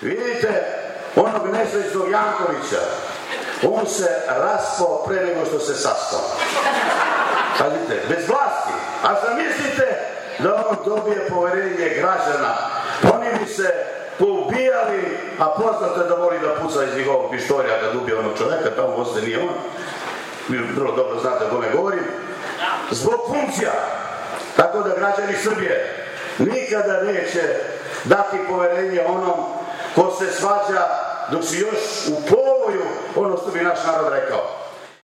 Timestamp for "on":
3.62-3.86, 10.70-10.76, 19.38-19.54